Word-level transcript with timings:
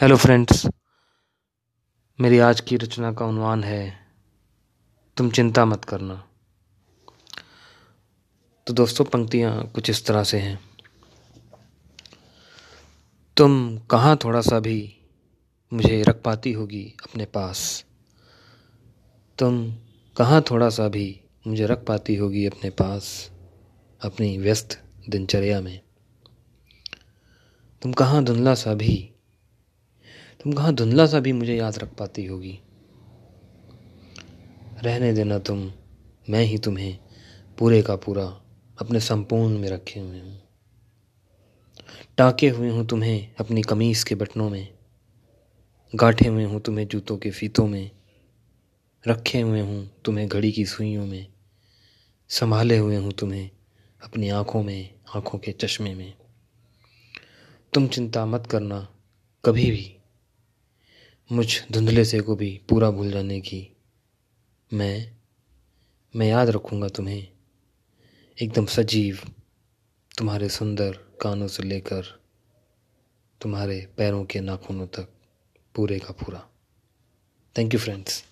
Hello 0.00 0.16
friends 0.16 0.66
मेरी 2.20 2.38
आज 2.38 2.60
की 2.60 2.76
रचना 2.76 3.12
का 3.12 3.26
उन्वान 3.26 3.64
है, 3.64 4.06
तुम 5.16 5.30
चिंता 5.30 5.64
मत 5.64 5.84
करना। 5.84 6.24
तो 8.66 8.72
दोस्तों, 8.72 9.04
पंक्तियाँ 9.04 9.68
कुछ 9.68 9.90
इस 9.90 10.06
तरह 10.06 10.24
से 10.24 10.38
हैं। 10.38 10.60
तुम 13.36 13.78
कहाँ 13.78 14.16
थोड़ा 14.16 14.40
सा 14.40 14.60
भी 14.60 14.96
मुझे 15.72 16.02
रख 16.02 16.22
पाती 16.22 16.52
होगी 16.52 16.94
अपने 17.02 17.24
पास? 17.24 17.84
तुम 19.38 19.74
कहाँ 20.16 20.44
थोड़ा 20.50 20.68
सा 20.68 20.88
भी 20.88 21.20
मुझे 21.46 21.66
रख 21.66 21.84
पाती 21.84 22.16
होगी 22.16 22.46
अपने 22.46 22.70
पास, 22.70 23.30
अपनी 24.02 24.38
व्यस्त 24.38 24.82
दिनचर्या 25.08 25.60
में? 25.60 25.80
तुम 27.82 27.92
कहाँ 27.92 28.24
धुंधला 28.24 28.54
सा 28.54 28.74
भी 28.74 29.10
तुम 30.44 30.52
कहाँ 30.52 30.74
धुंधला 30.74 31.06
सा 31.06 31.20
भी 31.20 31.32
मुझे 31.32 31.56
याद 31.56 31.78
रख 31.78 31.94
पाती 31.94 32.26
होगी। 32.26 32.60
रहने 34.84 35.12
देना 35.12 35.38
तुम, 35.38 35.72
मैं 36.30 36.44
ही 36.44 36.58
तुम्हें 36.58 36.98
पूरे 37.58 37.82
का 37.82 37.96
पूरा 37.96 38.24
अपने 38.80 39.00
संपूर्ण 39.00 39.58
में 39.58 39.68
रखे 39.68 40.00
हुए 40.00 40.20
हूँ। 40.20 40.40
टाके 42.18 42.48
हुए 42.48 42.70
हूँ 42.70 42.86
तुम्हें 42.86 43.34
अपनी 43.40 43.62
कमीज़ 43.62 44.04
के 44.04 44.14
बटनों 44.14 44.50
में, 44.50 44.68
गाठे 45.94 46.28
हुए 46.28 46.44
हूँ 46.44 46.60
तुम्हें 46.60 46.88
जूतों 46.88 47.16
के 47.16 47.30
फीतों 47.30 47.66
में, 47.66 47.90
रखे 49.08 49.40
हुए 49.40 49.60
हूँ 49.60 49.90
तुम्हें 50.04 50.28
घड़ी 50.28 50.52
की 50.52 50.64
सुइयों 50.66 51.06
में, 51.06 51.26
संभाले 52.28 52.78
हुए 52.78 52.96
हूँ 52.96 53.12
तुम्हें 53.12 53.50
अपनी 54.04 54.28
आँखों 54.28 54.62
में, 54.62 54.94
आँखों 55.14 55.38
के 55.38 55.52
चश्मे 55.52 55.94
में। 55.94 56.14
तुम 57.72 57.88
चिंता 57.88 58.26
मत 58.26 58.46
करना, 58.46 58.88
कभी 59.44 59.70
भी 59.70 59.96
मुझ 61.32 61.62
धुंधले 61.72 62.04
से 62.04 62.20
को 62.20 62.36
भी 62.36 62.60
पूरा 62.68 62.90
भूल 62.90 63.10
जाने 63.10 63.40
की। 63.40 63.76
मैं 64.72 65.16
मैं 66.16 66.26
याद 66.26 66.48
रखूँगा 66.48 66.88
तुम्हें। 66.88 67.28
एकदम 68.42 68.66
सजीव, 68.66 69.18
तुम्हारे 70.18 70.48
सुंदर 70.48 70.92
कानों 71.20 71.48
से 71.48 71.62
लेकर 71.62 72.20
तुम्हारे 73.40 73.88
पैरों 73.96 74.24
के 74.24 74.40
नाखूनों 74.40 74.86
तक 74.86 75.08
पूरे 75.74 75.98
का 75.98 76.12
पूरा। 76.12 76.48
Thank 77.58 77.74
you 77.74 77.80
friends 77.80 78.24